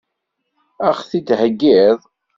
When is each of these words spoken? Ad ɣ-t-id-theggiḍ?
Ad 0.87 0.93
ɣ-t-id-theggiḍ? 0.99 1.97